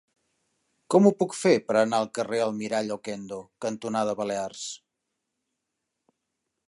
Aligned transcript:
Com 0.93 1.09
ho 1.09 1.11
puc 1.17 1.35
fer 1.39 1.51
per 1.67 1.75
anar 1.81 1.99
al 2.03 2.09
carrer 2.19 2.39
Almirall 2.45 2.89
Okendo 2.97 3.37
cantonada 3.67 4.17
Balears? 4.23 4.67